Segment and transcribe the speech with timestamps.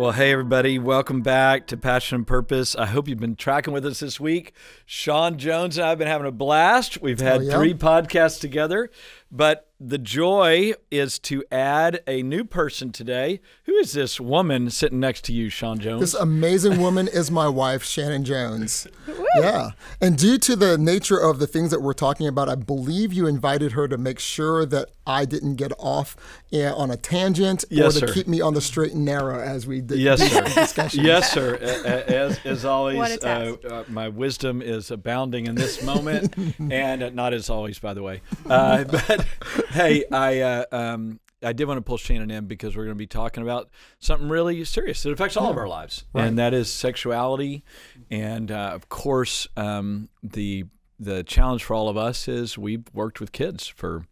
[0.00, 2.74] Well, hey, everybody, welcome back to Passion and Purpose.
[2.74, 4.54] I hope you've been tracking with us this week.
[4.86, 7.02] Sean Jones and I have been having a blast.
[7.02, 7.54] We've had oh, yeah?
[7.54, 8.88] three podcasts together,
[9.30, 13.42] but the joy is to add a new person today.
[13.64, 16.00] Who is this woman sitting next to you, Sean Jones?
[16.00, 18.86] This amazing woman is my wife, Shannon Jones.
[19.38, 19.70] yeah.
[20.00, 23.26] And due to the nature of the things that we're talking about, I believe you
[23.26, 26.16] invited her to make sure that I didn't get off
[26.52, 28.14] on a tangent yes, or to sir.
[28.14, 30.40] keep me on the straight and narrow as we did yes, sir.
[30.54, 31.04] discussion.
[31.04, 31.56] Yes, sir.
[31.56, 37.34] As, as always, uh, uh, my wisdom is abounding in this moment, and uh, not
[37.34, 38.20] as always, by the way.
[38.48, 39.26] Uh, but
[39.70, 42.98] hey, I uh, um, I did want to pull Shannon in because we're going to
[42.98, 46.26] be talking about something really serious that affects all of our lives, right.
[46.26, 47.64] and that is sexuality.
[48.10, 50.64] And uh, of course, um, the
[50.98, 54.04] the challenge for all of us is we've worked with kids for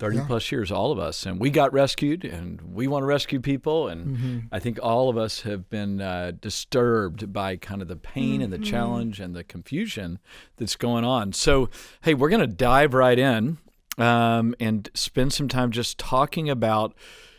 [0.00, 0.26] 30 yeah.
[0.26, 1.26] plus years, all of us.
[1.26, 3.88] And we got rescued and we want to rescue people.
[3.88, 4.38] And mm-hmm.
[4.50, 8.42] I think all of us have been uh, disturbed by kind of the pain mm-hmm.
[8.42, 8.64] and the mm-hmm.
[8.64, 10.18] challenge and the confusion
[10.56, 11.32] that's going on.
[11.32, 11.68] So,
[12.00, 13.58] hey, we're going to dive right in
[13.98, 16.94] um, and spend some time just talking about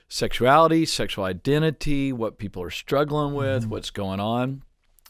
[0.07, 3.71] sexuality, sexual identity, what people are struggling with, mm-hmm.
[3.71, 4.63] what's going on.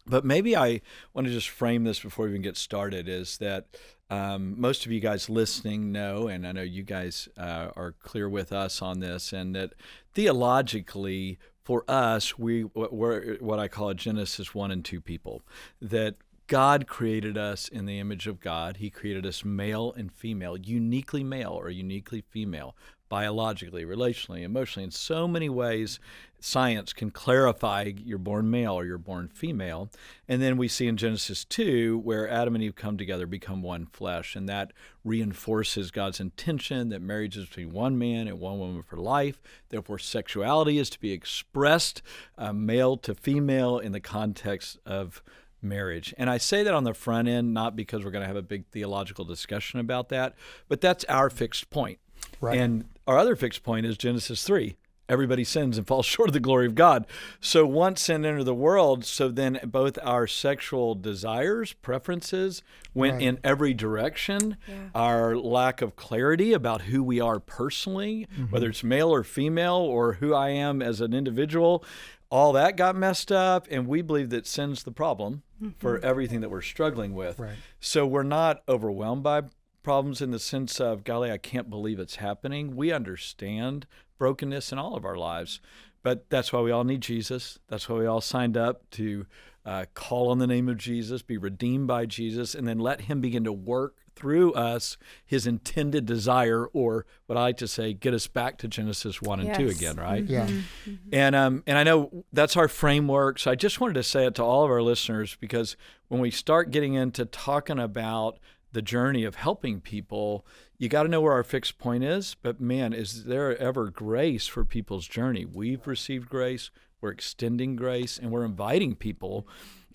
[0.05, 0.81] But maybe I
[1.13, 3.67] want to just frame this before we even get started is that
[4.09, 8.27] um, most of you guys listening know, and I know you guys uh, are clear
[8.27, 9.73] with us on this, and that
[10.13, 15.43] theologically, for us, we we're what I call a Genesis one and two people.
[15.81, 16.15] That
[16.51, 18.75] God created us in the image of God.
[18.75, 22.75] He created us male and female, uniquely male or uniquely female,
[23.07, 24.83] biologically, relationally, emotionally.
[24.83, 25.97] In so many ways,
[26.41, 29.89] science can clarify you're born male or you're born female.
[30.27, 33.85] And then we see in Genesis 2 where Adam and Eve come together, become one
[33.85, 34.35] flesh.
[34.35, 34.73] And that
[35.05, 39.41] reinforces God's intention that marriage is between one man and one woman for life.
[39.69, 42.01] Therefore, sexuality is to be expressed
[42.37, 45.23] uh, male to female in the context of
[45.61, 46.13] marriage.
[46.17, 48.41] And I say that on the front end, not because we're going to have a
[48.41, 50.35] big theological discussion about that,
[50.67, 51.99] but that's our fixed point.
[52.39, 52.57] Right.
[52.57, 54.75] And our other fixed point is Genesis 3.
[55.09, 57.05] Everybody sins and falls short of the glory of God.
[57.39, 63.23] So once sin entered the world, so then both our sexual desires, preferences went right.
[63.23, 64.57] in every direction.
[64.67, 64.75] Yeah.
[64.95, 68.45] Our lack of clarity about who we are personally, mm-hmm.
[68.45, 71.83] whether it's male or female, or who I am as an individual,
[72.31, 73.67] all that got messed up.
[73.69, 75.77] And we believe that sin's the problem mm-hmm.
[75.77, 77.37] for everything that we're struggling with.
[77.37, 77.57] Right.
[77.79, 79.43] So we're not overwhelmed by
[79.83, 82.75] problems in the sense of, golly, I can't believe it's happening.
[82.75, 83.85] We understand
[84.17, 85.59] brokenness in all of our lives.
[86.03, 87.59] But that's why we all need Jesus.
[87.67, 89.27] That's why we all signed up to
[89.65, 93.21] uh, call on the name of Jesus, be redeemed by Jesus, and then let Him
[93.21, 98.13] begin to work through us His intended desire, or what I like to say, get
[98.13, 99.57] us back to Genesis one and yes.
[99.57, 100.23] two again, right?
[100.23, 100.47] Yeah.
[100.47, 100.93] Mm-hmm.
[101.13, 103.39] And um, and I know that's our framework.
[103.39, 106.31] So I just wanted to say it to all of our listeners because when we
[106.31, 108.39] start getting into talking about
[108.73, 110.45] the journey of helping people,
[110.77, 112.35] you got to know where our fixed point is.
[112.41, 115.45] But man, is there ever grace for people's journey?
[115.45, 119.47] We've received grace, we're extending grace, and we're inviting people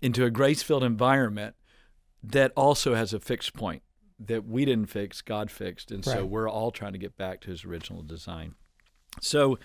[0.03, 1.55] into a grace filled environment
[2.22, 3.83] that also has a fixed point
[4.19, 5.91] that we didn't fix, God fixed.
[5.91, 6.16] And right.
[6.19, 8.55] so we're all trying to get back to his original design.
[9.21, 9.59] So,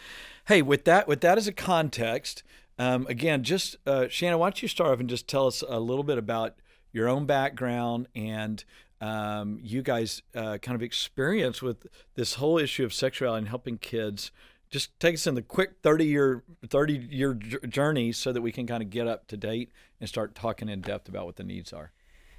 [0.45, 2.43] hey, with that, with that as a context,
[2.77, 5.79] um, again, just uh, Shannon, why don't you start off and just tell us a
[5.79, 6.55] little bit about
[6.91, 8.63] your own background and
[8.99, 13.77] um, you guys uh, kind of experience with this whole issue of sexuality and helping
[13.77, 14.31] kids
[14.71, 18.65] just take us in the quick 30 year 30 year journey so that we can
[18.65, 21.71] kind of get up to date and start talking in depth about what the needs
[21.71, 21.91] are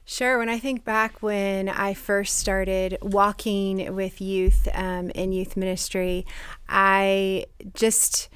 [0.04, 0.36] Sure.
[0.38, 6.26] When I think back when I first started walking with youth um, in youth ministry,
[6.68, 8.28] I just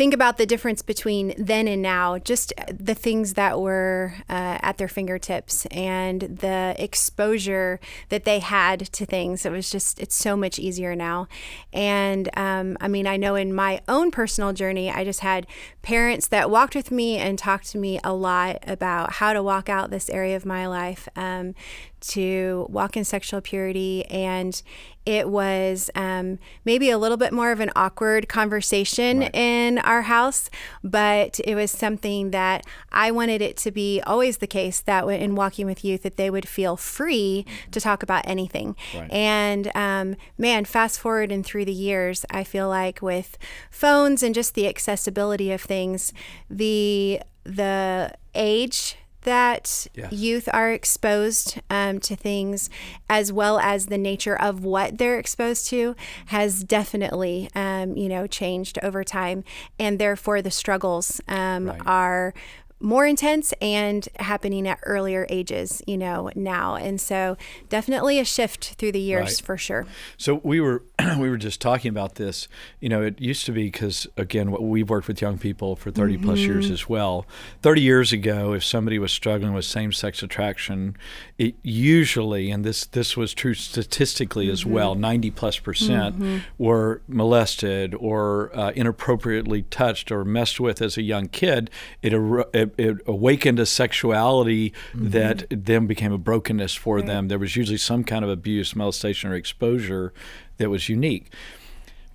[0.00, 4.78] think about the difference between then and now, just the things that were uh, at
[4.78, 9.44] their fingertips and the exposure that they had to things.
[9.44, 11.28] It was just, it's so much easier now.
[11.70, 15.46] And um, I mean, I know in my own personal journey, I just had
[15.82, 19.68] parents that walked with me and talked to me a lot about how to walk
[19.68, 21.10] out this area of my life.
[21.14, 21.54] Um,
[22.00, 24.62] to walk in sexual purity and
[25.06, 29.34] it was um, maybe a little bit more of an awkward conversation right.
[29.34, 30.50] in our house,
[30.84, 35.34] but it was something that I wanted it to be always the case that in
[35.34, 38.76] walking with youth that they would feel free to talk about anything.
[38.94, 39.10] Right.
[39.10, 43.38] And um, man, fast forward and through the years, I feel like with
[43.70, 46.12] phones and just the accessibility of things,
[46.48, 52.70] the the age that youth are exposed um, to things
[53.08, 55.94] as well as the nature of what they're exposed to
[56.26, 59.44] has definitely um, you know changed over time
[59.78, 61.80] and therefore the struggles um, right.
[61.86, 62.34] are
[62.80, 66.76] more intense and happening at earlier ages, you know, now.
[66.76, 67.36] And so
[67.68, 69.46] definitely a shift through the years right.
[69.46, 69.86] for sure.
[70.16, 70.82] So we were
[71.18, 72.48] we were just talking about this.
[72.80, 76.14] You know, it used to be because again, we've worked with young people for 30
[76.14, 76.24] mm-hmm.
[76.24, 77.26] plus years as well.
[77.62, 80.96] 30 years ago, if somebody was struggling with same-sex attraction,
[81.38, 84.52] it usually and this this was true statistically mm-hmm.
[84.52, 86.38] as well, 90 plus percent mm-hmm.
[86.56, 91.70] were molested or uh, inappropriately touched or messed with as a young kid.
[92.02, 92.14] It,
[92.54, 95.10] it it, awakened a sexuality mm-hmm.
[95.10, 97.06] that then became a brokenness for right.
[97.06, 97.28] them.
[97.28, 100.12] There was usually some kind of abuse, molestation, or exposure
[100.58, 101.32] that was unique.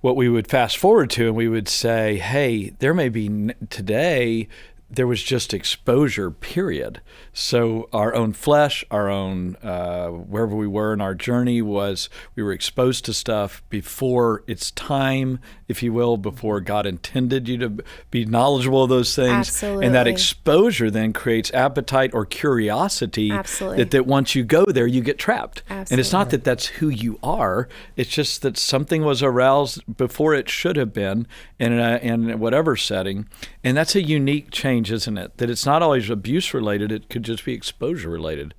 [0.00, 4.48] What we would fast forward to, and we would say, hey, there may be today
[4.88, 7.00] there was just exposure, period.
[7.32, 12.42] So our own flesh, our own uh, wherever we were in our journey was we
[12.42, 17.84] were exposed to stuff before its time, if you will, before God intended you to
[18.10, 19.48] be knowledgeable of those things.
[19.48, 19.86] Absolutely.
[19.86, 23.32] And that exposure then creates appetite or curiosity.
[23.32, 23.78] Absolutely.
[23.78, 25.62] That, that once you go there, you get trapped.
[25.68, 25.94] Absolutely.
[25.94, 27.68] And it's not that that's who you are.
[27.96, 31.26] It's just that something was aroused before it should have been
[31.58, 33.26] in, a, in whatever setting.
[33.64, 35.36] And that's a unique change, isn't it?
[35.38, 38.54] That it's not always abuse related, it could just be exposure related.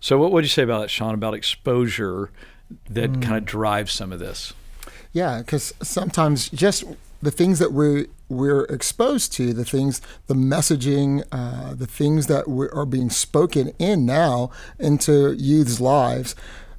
[0.00, 2.30] So, what would you say about that, Sean, about exposure
[2.88, 3.22] that mm.
[3.22, 4.52] kind of drives some of this?
[5.12, 6.84] Yeah, because sometimes just
[7.22, 12.46] the things that we we're exposed to, the things, the messaging, uh, the things that
[12.72, 16.36] are being spoken in now into youth's lives,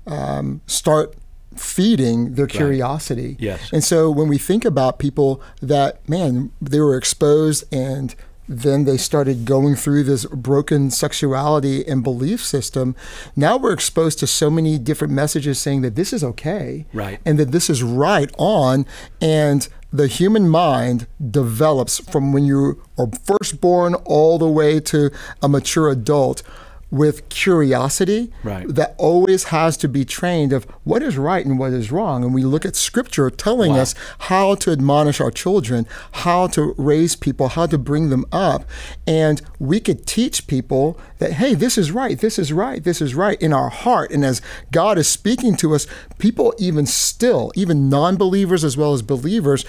[0.08, 1.14] um, start
[1.56, 3.32] feeding their curiosity.
[3.32, 3.42] Right.
[3.42, 3.74] Yes.
[3.74, 8.16] And so when we think about people that, man, they were exposed and
[8.51, 12.95] then they started going through this broken sexuality and belief system.
[13.36, 16.86] Now we're exposed to so many different messages saying that this is okay.
[16.92, 17.19] Right.
[17.25, 18.86] And that this is right on.
[19.21, 25.12] And the human mind develops from when you are first born all the way to
[25.42, 26.44] a mature adult
[26.92, 28.68] with curiosity right.
[28.68, 32.24] that always has to be trained of what is right and what is wrong.
[32.24, 33.80] And we look at scripture telling wow.
[33.80, 38.66] us how to admonish our children, how to raise people, how to bring them up.
[39.08, 43.16] And we could teach people that, hey, this is right, this is right, this is
[43.16, 44.12] right in our heart.
[44.12, 44.42] And as
[44.72, 49.66] God is speaking to us, people even still, even non believers as well as believers,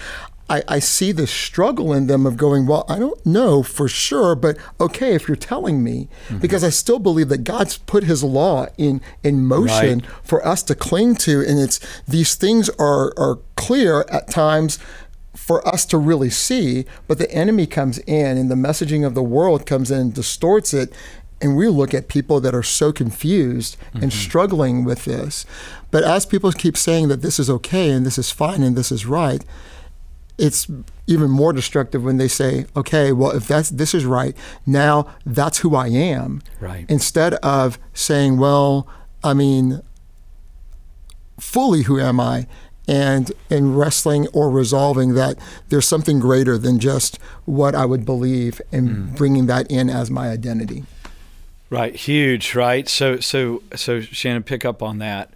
[0.53, 4.35] I, I see the struggle in them of going, well, I don't know for sure,
[4.35, 6.37] but okay, if you're telling me, mm-hmm.
[6.37, 10.07] because I still believe that God's put his law in, in motion right.
[10.23, 11.41] for us to cling to.
[11.41, 14.77] And it's these things are, are clear at times
[15.33, 19.23] for us to really see, but the enemy comes in and the messaging of the
[19.23, 20.93] world comes in and distorts it.
[21.41, 24.03] And we look at people that are so confused mm-hmm.
[24.03, 25.47] and struggling with this.
[25.89, 28.91] But as people keep saying that this is okay and this is fine and this
[28.91, 29.43] is right,
[30.37, 30.67] it's
[31.07, 34.35] even more destructive when they say, okay, well, if that's this is right,
[34.65, 36.41] now that's who I am.
[36.59, 36.85] Right.
[36.89, 38.87] Instead of saying, well,
[39.23, 39.81] I mean,
[41.39, 42.47] fully who am I?
[42.87, 45.37] And in wrestling or resolving that
[45.69, 49.15] there's something greater than just what I would believe and mm.
[49.15, 50.83] bringing that in as my identity.
[51.69, 52.87] Right, huge, right?
[52.89, 55.33] So, so, so, Shannon, pick up on that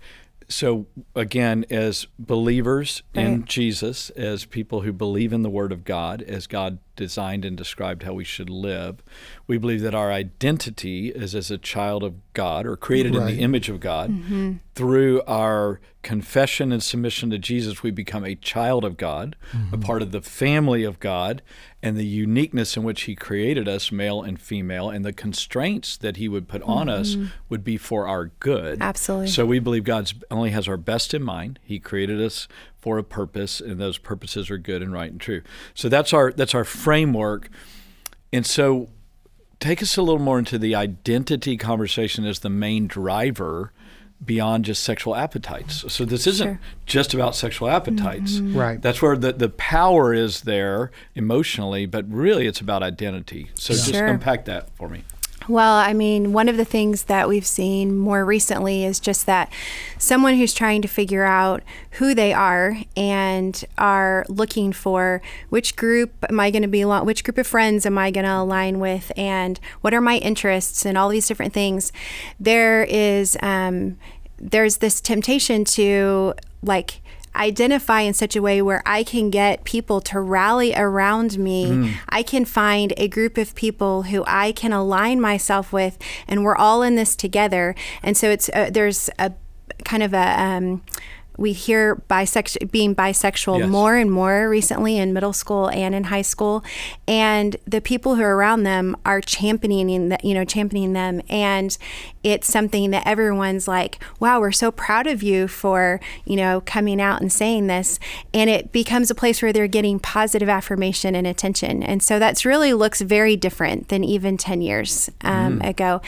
[0.50, 3.26] so again as believers right.
[3.26, 7.58] in jesus as people who believe in the word of god as god designed and
[7.58, 9.04] described how we should live
[9.48, 13.30] we believe that our identity is as a child of god or created right.
[13.30, 14.54] in the image of god mm-hmm.
[14.76, 19.74] through our confession and submission to jesus we become a child of god mm-hmm.
[19.74, 21.42] a part of the family of god
[21.88, 26.18] and the uniqueness in which he created us, male and female, and the constraints that
[26.18, 26.72] he would put mm-hmm.
[26.72, 27.28] on us mm-hmm.
[27.50, 28.82] would be for our good.
[28.82, 29.28] Absolutely.
[29.28, 31.60] So we believe God only has our best in mind.
[31.64, 35.44] He created us for a purpose, and those purposes are good and right and true.
[35.76, 37.50] So that's our that's our framework.
[38.34, 38.90] And so
[39.60, 43.72] take us a little more into the identity conversation as the main driver
[44.24, 45.86] beyond just sexual appetites.
[45.94, 46.60] So this isn't sure.
[46.86, 48.34] just about sexual appetites.
[48.34, 48.58] Mm-hmm.
[48.58, 48.82] Right.
[48.82, 53.52] That's where the, the power is there emotionally, but really it's about identity.
[53.54, 53.78] So yeah.
[53.78, 54.08] just sure.
[54.08, 55.04] unpack that for me.
[55.48, 59.52] Well, I mean, one of the things that we've seen more recently is just that
[59.98, 66.12] someone who's trying to figure out who they are and are looking for which group
[66.30, 69.12] am I going to be which group of friends am I going to align with,
[69.16, 71.94] and what are my interests, and all these different things.
[72.40, 73.98] There is, um,
[74.38, 77.02] there's this temptation to like
[77.38, 81.66] identify in such a way where I can get people to rally around me.
[81.66, 81.94] Mm.
[82.10, 86.56] I can find a group of people who I can align myself with, and we're
[86.56, 87.76] all in this together.
[88.04, 89.34] And so it's uh, there's a
[89.84, 90.84] kind of a um,
[91.38, 93.70] we hear bisexual being bisexual yes.
[93.70, 96.64] more and more recently in middle school and in high school.
[97.08, 101.22] And the people who are around them are championing that you know championing them.
[101.30, 101.78] And
[102.24, 107.00] it's something that everyone's like wow we're so proud of you for you know coming
[107.00, 108.00] out and saying this.
[108.34, 111.84] And it becomes a place where they're getting positive affirmation and attention.
[111.84, 115.70] And so that's really looks very different than even 10 years um, mm.
[115.70, 116.02] ago.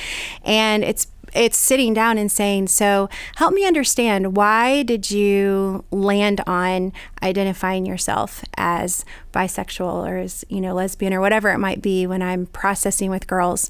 [0.44, 6.42] And it's it's sitting down and saying, so help me understand why did you land
[6.48, 12.08] on identifying yourself as bisexual or as, you know, lesbian or whatever it might be
[12.08, 13.70] when I'm processing with girls.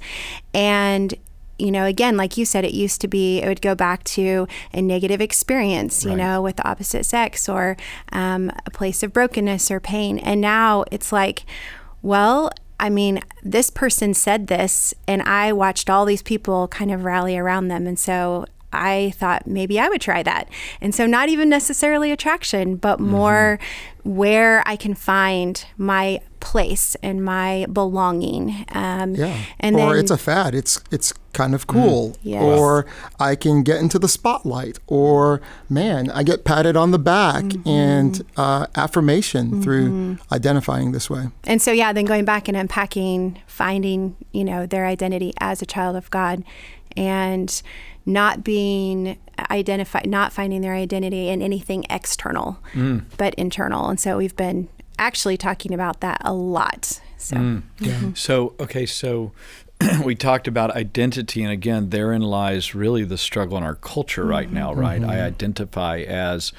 [0.54, 1.14] And
[1.60, 4.48] you know, again, like you said, it used to be, it would go back to
[4.74, 6.18] a negative experience, you right.
[6.18, 7.76] know, with the opposite sex or
[8.14, 10.18] um, a place of brokenness or pain.
[10.20, 11.44] And now it's like,
[12.02, 17.04] well, I mean, this person said this, and I watched all these people kind of
[17.04, 17.88] rally around them.
[17.88, 20.50] And so I thought maybe I would try that.
[20.82, 23.12] And so, not even necessarily attraction, but mm-hmm.
[23.12, 23.60] more
[24.04, 28.66] where I can find my place and my belonging.
[28.70, 29.38] Um, yeah.
[29.60, 30.56] And or then, it's a fad.
[30.56, 32.10] It's it's kind of cool.
[32.10, 32.44] Mm, yes.
[32.44, 32.86] Or
[33.18, 34.78] I can get into the spotlight.
[34.88, 37.70] Or man, I get patted on the back mm-hmm.
[37.70, 39.62] and uh, affirmation mm-hmm.
[39.62, 41.28] through identifying this way.
[41.46, 45.66] And so yeah, then going back and unpacking, finding you know their identity as a
[45.66, 46.44] child of God,
[46.98, 47.62] and
[48.06, 49.18] not being
[49.50, 53.02] identified, not finding their identity in anything external, mm.
[53.16, 53.88] but internal.
[53.88, 54.68] And so we've been
[54.98, 57.00] actually talking about that a lot.
[57.16, 57.64] So, mm.
[57.80, 58.14] mm-hmm.
[58.14, 59.32] so okay, so
[60.04, 64.48] we talked about identity, and again, therein lies really the struggle in our culture right
[64.48, 64.56] mm-hmm.
[64.56, 65.02] now, right?
[65.02, 65.10] Mm-hmm.
[65.10, 66.52] I identify as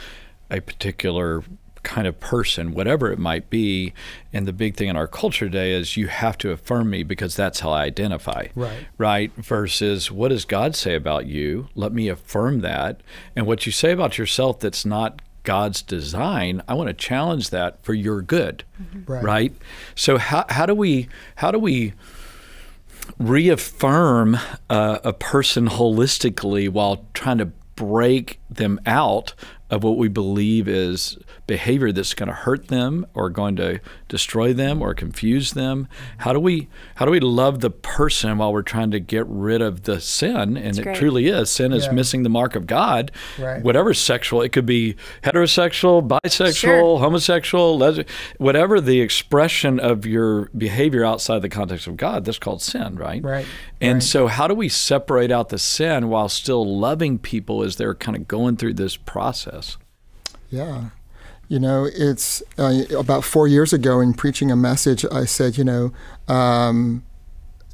[0.50, 1.42] a particular
[1.82, 3.92] kind of person, whatever it might be.
[4.32, 7.34] And the big thing in our culture today is you have to affirm me because
[7.34, 8.48] that's how I identify.
[8.54, 8.86] Right.
[8.98, 9.32] Right.
[9.36, 11.68] Versus what does God say about you?
[11.74, 13.00] Let me affirm that.
[13.34, 17.82] And what you say about yourself that's not God's design, I want to challenge that
[17.82, 18.64] for your good.
[18.80, 19.10] Mm-hmm.
[19.10, 19.24] Right.
[19.24, 19.54] right.
[19.94, 21.94] So how how do we how do we
[23.18, 24.38] reaffirm
[24.68, 29.34] uh, a person holistically while trying to break them out
[29.70, 34.52] of what we believe is behavior that's going to hurt them or going to destroy
[34.52, 38.62] them or confuse them how do we how do we love the person while we're
[38.62, 40.96] trying to get rid of the sin and that's it great.
[40.96, 43.62] truly is sin is missing the mark of god right.
[43.62, 46.98] whatever sexual it could be heterosexual bisexual sure.
[46.98, 48.06] homosexual lesbian
[48.38, 53.22] whatever the expression of your behavior outside the context of god that's called sin right
[53.22, 53.46] right
[53.80, 54.02] and right.
[54.02, 58.16] so how do we separate out the sin while still loving people as they're kind
[58.16, 59.59] of going through this process
[60.50, 60.90] yeah
[61.50, 65.64] you know, it's uh, about four years ago in preaching a message, I said, you
[65.64, 65.92] know,
[66.28, 67.02] um,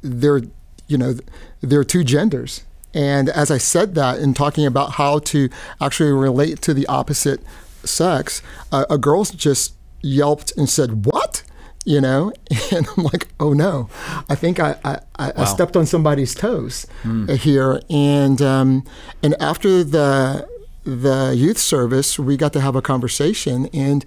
[0.01, 0.41] there,
[0.87, 1.13] you know,
[1.61, 2.63] there are two genders.
[2.95, 7.39] And as I said that in talking about how to actually relate to the opposite
[7.83, 8.41] sex,
[8.71, 11.43] uh, a girl just yelped and said, "What?"
[11.85, 12.33] You know,
[12.71, 13.89] and I'm like, "Oh no,
[14.27, 15.45] I think I I, I wow.
[15.45, 17.29] stepped on somebody's toes mm.
[17.37, 18.83] here." And um,
[19.21, 20.47] and after the
[20.87, 24.05] the youth service, we got to have a conversation, and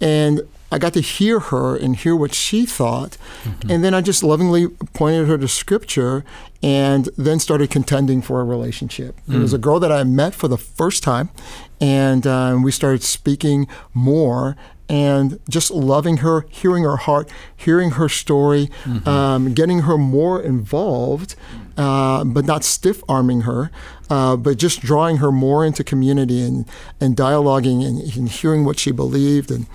[0.00, 0.40] and
[0.72, 3.70] I got to hear her and hear what she thought, mm-hmm.
[3.70, 6.24] and then I just lovingly pointed her to scripture,
[6.62, 9.20] and then started contending for a relationship.
[9.28, 9.34] Mm.
[9.34, 9.62] It was a mm.
[9.62, 11.28] girl that I met for the first time,
[11.80, 14.56] and um, we started speaking more
[14.88, 19.08] and just loving her, hearing her heart, hearing her story, mm-hmm.
[19.08, 21.34] um, getting her more involved,
[21.76, 23.70] uh, but not stiff arming her,
[24.12, 26.68] uh, but just drawing her more into community and,
[27.00, 29.66] and dialoguing and, and hearing what she believed and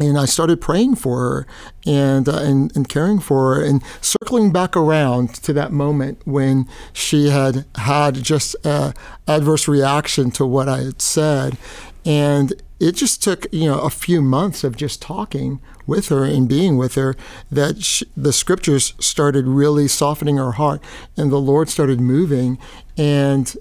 [0.00, 1.46] and I started praying for her
[1.84, 6.68] and, uh, and, and caring for her and circling back around to that moment when
[6.92, 8.94] she had had just an
[9.26, 11.58] adverse reaction to what I had said.
[12.04, 16.48] And it just took you know a few months of just talking with her and
[16.48, 17.16] being with her
[17.50, 20.82] that she, the scriptures started really softening her heart
[21.16, 22.58] and the lord started moving
[22.98, 23.56] and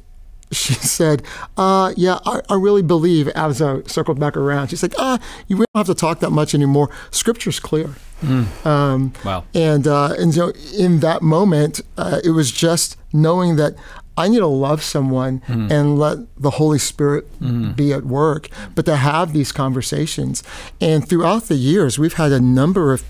[0.52, 1.24] she said,
[1.56, 5.58] uh, "Yeah, I, I, really believe." As I circled back around, she's like, "Ah, you
[5.58, 6.90] don't have to talk that much anymore.
[7.12, 8.66] Scripture's clear." Mm.
[8.66, 9.44] Um, wow.
[9.54, 13.76] And uh, and so in that moment, uh, it was just knowing that
[14.18, 15.72] I need to love someone mm.
[15.72, 17.76] and let the Holy Spirit mm.
[17.76, 20.44] be at work, but to have these conversations.
[20.82, 23.04] And throughout the years, we've had a number of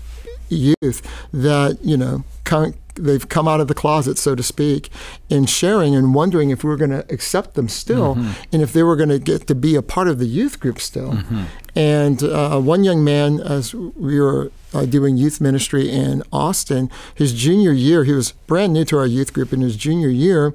[0.50, 4.90] youth that you know come, they've come out of the closet, so to speak,
[5.28, 8.32] in sharing and wondering if we are going to accept them still, mm-hmm.
[8.52, 10.80] and if they were going to get to be a part of the youth group
[10.80, 11.12] still.
[11.12, 11.44] Mm-hmm.
[11.74, 17.32] And uh, one young man, as we were uh, doing youth ministry in Austin, his
[17.32, 19.52] junior year, he was brand new to our youth group.
[19.52, 20.54] In his junior year,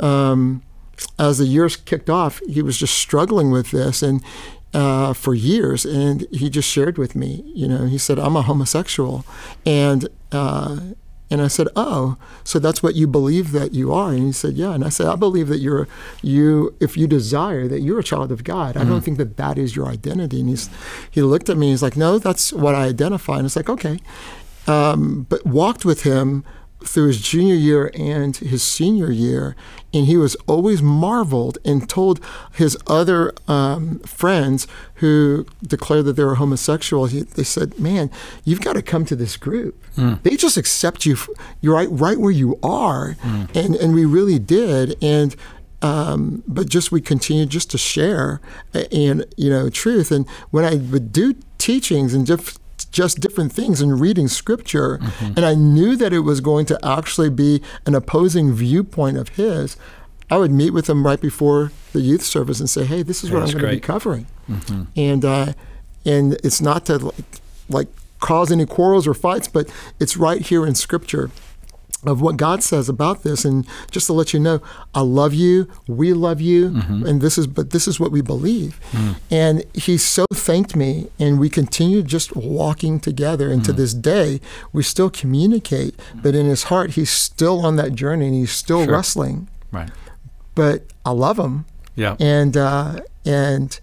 [0.00, 0.62] um,
[1.18, 4.22] as the years kicked off, he was just struggling with this, and
[4.74, 7.44] uh, for years, and he just shared with me.
[7.54, 9.24] You know, he said, "I'm a homosexual,"
[9.64, 10.78] and uh,
[11.30, 14.54] and I said, "Oh, so that's what you believe that you are?" And he said,
[14.54, 15.88] "Yeah." And I said, "I believe that you're
[16.22, 18.74] you if you desire that you're a child of God.
[18.74, 18.78] Mm-hmm.
[18.78, 19.04] I don't mm-hmm.
[19.04, 20.68] think that that is your identity." And he's
[21.10, 21.70] he looked at me.
[21.70, 23.98] He's like, "No, that's what I identify." And it's like, "Okay,"
[24.66, 26.44] um, but walked with him
[26.84, 29.56] through his junior year and his senior year,
[29.92, 32.20] and he was always marveled and told
[32.52, 37.06] his other um, friends who declared that they were homosexual.
[37.06, 38.10] He, they said, "Man,
[38.44, 39.82] you've got to come to this group.
[39.96, 40.22] Mm.
[40.22, 41.16] They just accept you.
[41.60, 43.56] You're right, right where you are." Mm.
[43.56, 44.96] And and we really did.
[45.02, 45.34] And
[45.82, 48.40] um, but just we continued just to share
[48.90, 50.10] and you know truth.
[50.10, 52.58] And when I would do teachings and just
[52.94, 54.98] just different things and reading scripture.
[54.98, 55.32] Mm-hmm.
[55.36, 59.76] And I knew that it was going to actually be an opposing viewpoint of his.
[60.30, 63.30] I would meet with him right before the youth service and say, "Hey, this is
[63.30, 64.84] what I'm going to be covering," mm-hmm.
[64.96, 65.52] and uh,
[66.06, 67.24] and it's not to like,
[67.68, 67.88] like
[68.20, 69.70] cause any quarrels or fights, but
[70.00, 71.30] it's right here in Scripture
[72.06, 73.44] of what God says about this.
[73.44, 74.60] And just to let you know,
[74.94, 77.06] I love you, we love you, mm-hmm.
[77.06, 78.80] and this is but this is what we believe.
[78.92, 79.16] Mm.
[79.30, 83.50] And he so thanked me and we continue just walking together.
[83.50, 83.66] And mm.
[83.66, 84.40] to this day,
[84.72, 88.84] we still communicate, but in his heart he's still on that journey and he's still
[88.84, 88.94] sure.
[88.94, 89.48] wrestling.
[89.72, 89.90] Right.
[90.54, 91.66] But I love him.
[91.96, 92.16] Yeah.
[92.18, 93.78] And uh, and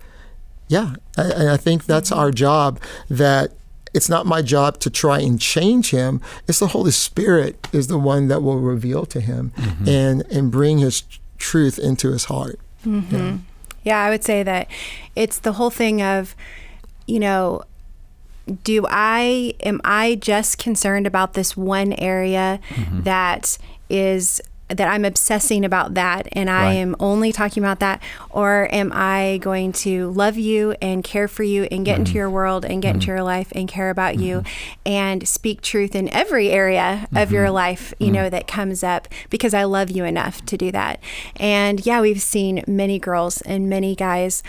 [0.67, 3.51] yeah, I, I think that's our job that
[3.93, 6.21] it's not my job to try and change him.
[6.47, 9.87] It's the Holy Spirit is the one that will reveal to him mm-hmm.
[9.87, 11.03] and and bring his
[11.37, 12.59] truth into his heart.
[12.85, 13.15] Mm-hmm.
[13.15, 13.37] Yeah.
[13.83, 14.67] yeah, I would say that
[15.15, 16.35] it's the whole thing of,
[17.07, 17.63] you know,
[18.63, 23.01] do I am I just concerned about this one area mm-hmm.
[23.03, 23.57] that
[23.89, 24.41] is
[24.77, 26.73] that I'm obsessing about that and I right.
[26.73, 28.01] am only talking about that?
[28.29, 32.01] Or am I going to love you and care for you and get mm-hmm.
[32.01, 32.95] into your world and get mm-hmm.
[32.95, 34.23] into your life and care about mm-hmm.
[34.23, 34.43] you
[34.85, 37.53] and speak truth in every area of your mm-hmm.
[37.53, 38.29] life, you know, mm-hmm.
[38.31, 40.99] that comes up because I love you enough to do that.
[41.35, 44.43] And yeah, we've seen many girls and many guys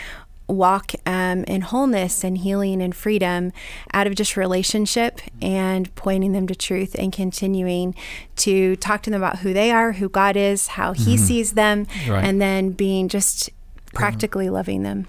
[0.53, 3.51] walk um, in wholeness and healing and freedom
[3.93, 7.95] out of just relationship and pointing them to truth and continuing
[8.37, 11.23] to talk to them about who they are, who God is, how He mm-hmm.
[11.23, 12.23] sees them, right.
[12.23, 13.49] and then being just
[13.93, 15.05] practically loving them.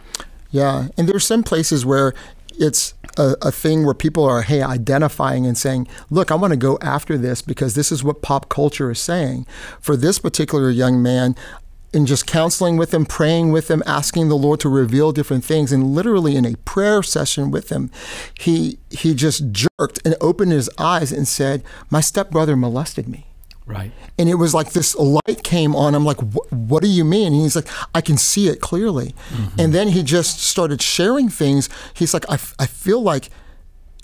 [0.50, 0.88] Yeah.
[0.96, 2.14] And there's some places where
[2.58, 6.56] it's a, a, thing where people are, hey, identifying and saying, look, I want to
[6.56, 9.46] go after this because this is what pop culture is saying.
[9.80, 11.34] For this particular young man,
[11.94, 15.72] in just counseling with him, praying with him, asking the Lord to reveal different things,
[15.72, 17.90] and literally in a prayer session with him,
[18.38, 23.26] he he just jerked and opened his eyes and said, "My stepbrother molested me."
[23.66, 23.92] Right.
[24.18, 25.94] And it was like this light came on.
[25.94, 27.32] I'm like, what do you mean?
[27.32, 29.14] And he's like, I can see it clearly.
[29.30, 29.58] Mm-hmm.
[29.60, 31.70] And then he just started sharing things.
[31.94, 33.30] He's like, I, I feel like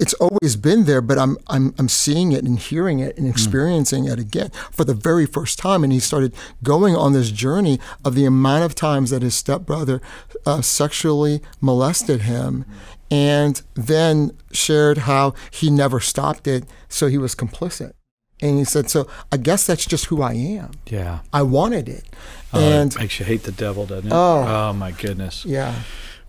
[0.00, 3.30] it's always been there, but I'm I'm I'm seeing it and hearing it and hmm.
[3.30, 4.12] experiencing mm.
[4.14, 5.84] it again for the very first time.
[5.84, 10.00] And he started going on this journey of the amount of times that his stepbrother
[10.46, 12.64] uh, sexually molested him,
[13.10, 17.92] and then shared how he never stopped it, so he was complicit.
[18.40, 20.70] And he said, "So I guess that's just who I am.
[20.86, 22.06] Yeah, I wanted it."
[22.54, 24.14] Oh, and it makes you hate the devil, doesn't it?
[24.14, 25.44] Oh, oh my goodness.
[25.44, 25.74] Yeah.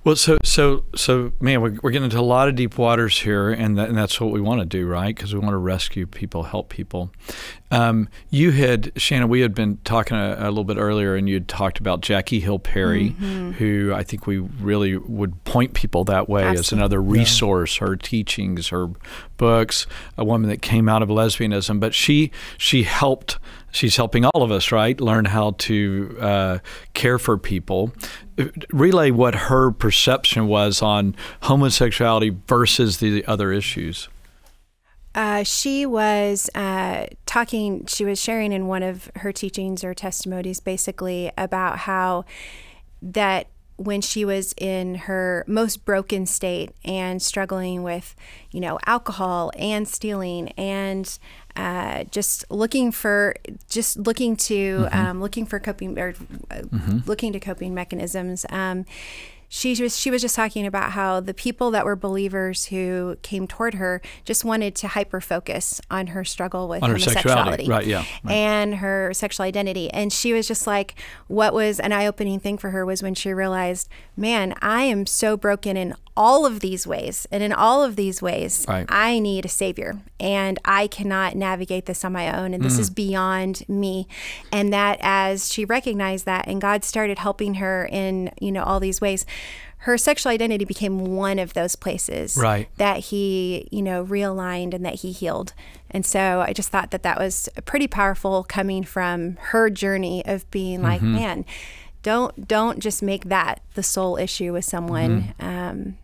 [0.04, 3.52] Well, so so so, man, we're, we're getting into a lot of deep waters here,
[3.52, 5.16] and, that, and that's what we want to do, right?
[5.16, 7.12] Because we want to rescue people, help people.
[7.70, 11.36] Um, you had Shannon, we had been talking a, a, little bit earlier, and you
[11.36, 13.52] had talked about Jackie Hill Perry, mm-hmm.
[13.52, 16.60] who I think we really would point people that way Absolutely.
[16.60, 17.80] as another resource.
[17.80, 17.88] Yeah.
[17.88, 18.88] Her teachings, her
[19.38, 19.86] books,
[20.18, 23.38] a woman that came out of lesbianism, but she she helped
[23.72, 25.00] she's helping all of us, right?
[25.00, 26.58] Learn how to uh,
[26.94, 27.94] care for people.
[28.71, 34.10] Relay what her perception was on homosexuality versus the other issues.
[35.13, 40.62] Uh, she was uh, talking, she was sharing in one of her teachings or testimonies
[40.62, 42.23] basically about how
[43.01, 48.15] that when she was in her most broken state and struggling with,
[48.51, 51.17] you know, alcohol and stealing and
[51.55, 53.36] uh, just looking for
[53.69, 54.97] just looking to mm-hmm.
[54.97, 56.10] um, looking for coping or
[56.49, 56.99] uh, mm-hmm.
[57.05, 58.45] looking to coping mechanisms.
[58.49, 58.86] Um,
[59.54, 63.48] she was she was just talking about how the people that were believers who came
[63.48, 67.86] toward her just wanted to hyper focus on her struggle with on homosexuality, right?
[67.86, 68.34] Yeah, right.
[68.34, 69.92] and her sexual identity.
[69.92, 70.96] And she was just like,
[71.28, 75.06] what was an eye opening thing for her was when she realized, man, I am
[75.06, 78.86] so broken in all of these ways, and in all of these ways, right.
[78.89, 82.80] I need a savior, and I cannot navigate this on my own, and this mm.
[82.80, 84.08] is beyond me.
[84.52, 88.80] And that as she recognized that, and God started helping her in you know all
[88.80, 89.26] these ways
[89.82, 92.69] her sexual identity became one of those places right.
[92.78, 95.54] that he, you know, realigned and that he healed.
[95.89, 100.50] And so I just thought that that was pretty powerful coming from her journey of
[100.52, 101.15] being like, mm-hmm.
[101.15, 101.45] man,
[102.04, 105.34] don't don't just make that the sole issue with someone.
[105.39, 105.45] Mm-hmm.
[105.45, 105.97] Um,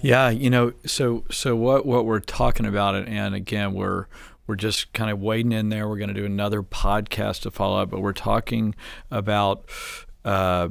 [0.00, 4.06] yeah, you know, so so what what we're talking about, and again, we're
[4.46, 5.88] we're just kind of wading in there.
[5.88, 8.74] We're going to do another podcast to follow up, but we're talking
[9.10, 9.68] about
[10.24, 10.70] uh,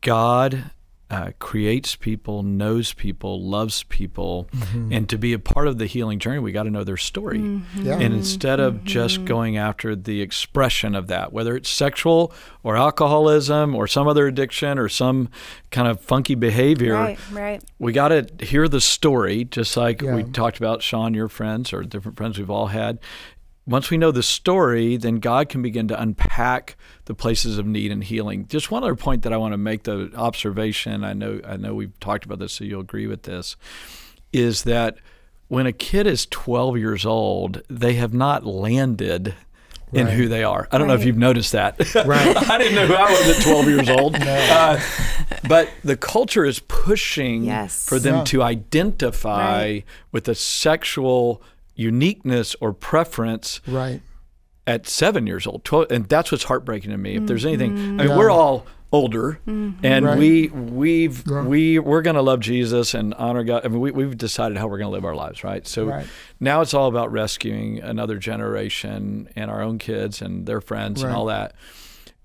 [0.00, 0.70] God
[1.12, 4.90] uh, creates people, knows people, loves people, mm-hmm.
[4.94, 7.38] and to be a part of the healing journey, we got to know their story.
[7.38, 7.86] Mm-hmm.
[7.86, 7.98] Yeah.
[7.98, 8.86] And instead of mm-hmm.
[8.86, 14.26] just going after the expression of that, whether it's sexual or alcoholism or some other
[14.26, 15.28] addiction or some
[15.70, 17.62] kind of funky behavior, right, right.
[17.78, 20.14] we got to hear the story, just like yeah.
[20.14, 22.98] we talked about Sean, your friends, or different friends we've all had,
[23.66, 27.92] once we know the story, then God can begin to unpack the places of need
[27.92, 28.46] and healing.
[28.48, 31.74] Just one other point that I want to make the observation, I know I know
[31.74, 33.56] we've talked about this so you'll agree with this,
[34.32, 34.96] is that
[35.48, 39.34] when a kid is 12 years old, they have not landed
[39.92, 40.14] in right.
[40.14, 40.66] who they are.
[40.72, 40.94] I don't right.
[40.94, 41.78] know if you've noticed that.
[42.06, 42.36] Right.
[42.50, 44.12] I didn't know who I was at 12 years old.
[44.18, 44.46] no.
[44.50, 44.80] uh,
[45.46, 47.86] but the culture is pushing yes.
[47.86, 48.24] for them yeah.
[48.24, 49.84] to identify right.
[50.10, 51.42] with a sexual
[51.82, 54.00] uniqueness or preference right
[54.66, 57.74] at seven years old 12 and that's what's heartbreaking to me if there's anything i
[57.74, 58.16] mean yeah.
[58.16, 59.84] we're all older mm-hmm.
[59.84, 60.18] and right.
[60.18, 61.42] we we've yeah.
[61.42, 64.66] we we're going to love jesus and honor god i mean we, we've decided how
[64.68, 66.06] we're going to live our lives right so right.
[66.38, 71.08] now it's all about rescuing another generation and our own kids and their friends right.
[71.08, 71.54] and all that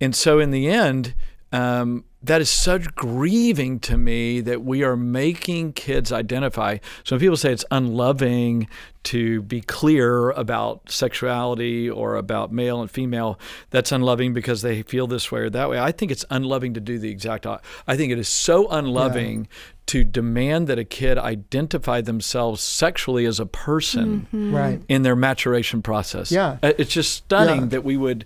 [0.01, 1.15] and so in the end
[1.51, 6.77] um, that is such grieving to me that we are making kids identify.
[7.03, 8.67] So when people say it's unloving
[9.03, 15.07] to be clear about sexuality or about male and female, that's unloving because they feel
[15.07, 15.79] this way or that way.
[15.79, 17.45] I think it's unloving to do the exact.
[17.45, 19.47] I think it is so unloving yeah.
[19.87, 24.53] to demand that a kid identify themselves sexually as a person mm-hmm.
[24.53, 24.81] right.
[24.89, 26.31] in their maturation process.
[26.31, 27.67] Yeah, it's just stunning yeah.
[27.67, 28.25] that we would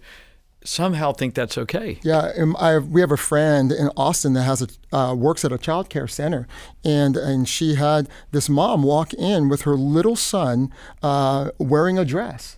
[0.64, 2.00] somehow think that's okay.
[2.04, 5.58] Yeah, have, we have a friend in Austin that has a uh, works at a
[5.58, 6.48] child care center,
[6.84, 10.72] and and she had this mom walk in with her little son
[11.02, 12.58] uh, wearing a dress,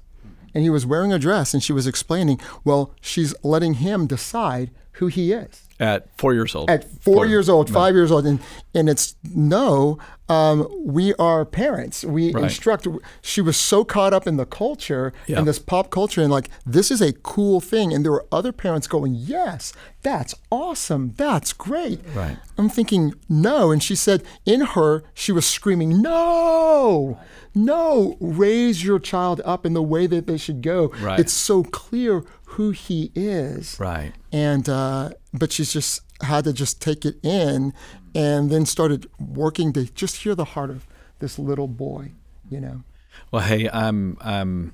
[0.54, 4.72] and he was wearing a dress, and she was explaining, well, she's letting him decide
[4.94, 6.70] who he is at four years old.
[6.70, 7.26] At four, four.
[7.26, 8.40] years old, five years old, and
[8.74, 10.00] and it's no.
[10.30, 12.06] Um, we are parents.
[12.06, 12.46] We right.
[12.46, 12.88] instruct.
[13.22, 15.38] She was so caught up in the culture yeah.
[15.38, 17.94] and this pop culture, and like this is a cool thing.
[17.94, 21.14] And there were other parents going, "Yes, that's awesome.
[21.18, 22.38] That's great." Right.
[22.58, 23.72] I'm thinking, no.
[23.72, 27.20] And she said, in her, she was screaming, "No,
[27.54, 28.16] no!
[28.22, 30.88] Raise your child up in the way that they should go.
[31.02, 31.20] Right.
[31.20, 33.80] It's so clear who he is.
[33.80, 34.14] Right.
[34.32, 37.74] And uh, but she's just had to just take it in,
[38.16, 40.88] and then started working to just hear the heart of
[41.20, 42.12] this little boy.
[42.50, 42.84] You know.
[43.32, 44.74] Well, hey, I'm I'm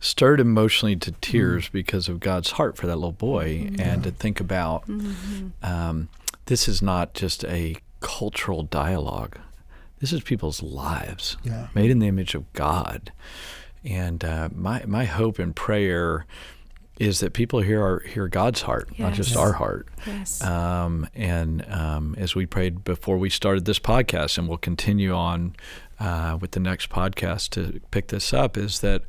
[0.00, 4.02] stirred emotionally to tears mm because of God's heart for that little boy, mm and
[4.04, 5.48] to think about mm-hmm.
[5.62, 6.08] um,
[6.46, 9.38] this is not just a cultural dialogue.
[10.00, 11.68] This is people's lives, yeah.
[11.74, 13.12] made in the image of God.
[13.84, 16.26] And uh, my my hope and prayer
[16.98, 18.98] is that people hear our, hear God's heart, yes.
[18.98, 19.88] not just our heart.
[20.06, 20.42] Yes.
[20.42, 25.56] Um, and um, as we prayed before we started this podcast, and we'll continue on
[25.98, 29.02] uh, with the next podcast to pick this up, is that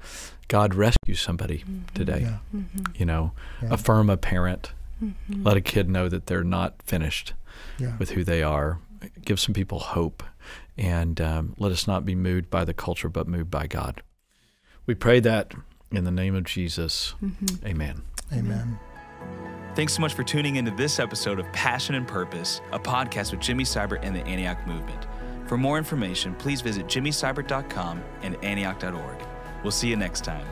[0.48, 1.94] God rescue somebody mm-hmm.
[1.94, 2.22] today.
[2.22, 2.38] Yeah.
[2.56, 2.84] Mm-hmm.
[2.96, 3.74] You know, yeah.
[3.74, 4.72] affirm a parent,
[5.04, 5.44] mm-hmm.
[5.44, 7.34] let a kid know that they're not finished
[7.78, 7.98] yeah.
[7.98, 8.80] with who they are.
[9.26, 10.24] Give some people hope,
[10.78, 14.02] and um, let us not be moved by the culture, but moved by God.
[14.86, 15.54] We pray that
[15.94, 17.68] in the name of Jesus, mm-hmm.
[17.68, 18.02] amen.
[18.32, 18.80] Amen.
[19.76, 23.42] Thanks so much for tuning into this episode of Passion and Purpose, a podcast with
[23.42, 25.08] Jimmy Seibert and the Antioch Movement.
[25.48, 29.18] For more information, please visit jimmyseibert.com and antioch.org.
[29.64, 30.46] We'll see you next time.